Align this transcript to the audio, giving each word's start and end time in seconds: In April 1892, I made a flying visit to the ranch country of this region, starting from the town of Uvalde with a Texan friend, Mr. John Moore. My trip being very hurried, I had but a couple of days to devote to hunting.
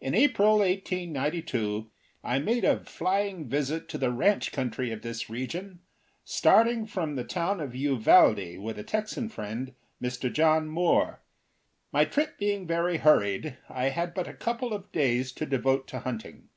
In 0.00 0.14
April 0.14 0.58
1892, 0.58 1.90
I 2.22 2.38
made 2.38 2.64
a 2.64 2.84
flying 2.84 3.48
visit 3.48 3.88
to 3.88 3.98
the 3.98 4.12
ranch 4.12 4.52
country 4.52 4.92
of 4.92 5.02
this 5.02 5.28
region, 5.28 5.80
starting 6.24 6.86
from 6.86 7.16
the 7.16 7.24
town 7.24 7.58
of 7.60 7.74
Uvalde 7.74 8.60
with 8.60 8.78
a 8.78 8.84
Texan 8.84 9.28
friend, 9.28 9.74
Mr. 10.00 10.32
John 10.32 10.68
Moore. 10.68 11.20
My 11.90 12.04
trip 12.04 12.38
being 12.38 12.64
very 12.64 12.98
hurried, 12.98 13.58
I 13.68 13.88
had 13.88 14.14
but 14.14 14.28
a 14.28 14.34
couple 14.34 14.72
of 14.72 14.92
days 14.92 15.32
to 15.32 15.46
devote 15.46 15.88
to 15.88 15.98
hunting. 15.98 16.48